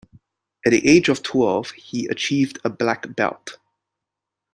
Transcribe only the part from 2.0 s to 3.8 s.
achieved a black belt.